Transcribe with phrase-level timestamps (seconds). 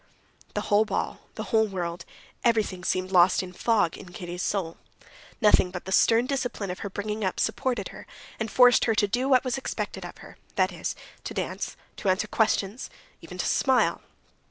[0.55, 2.05] The whole ball, the whole world,
[2.43, 4.77] everything seemed lost in fog in Kitty's soul.
[5.39, 8.07] Nothing but the stern discipline of her bringing up supported her
[8.39, 10.95] and forced her to do what was expected of her, that is,
[11.25, 14.01] to dance, to answer questions, to talk, even to smile.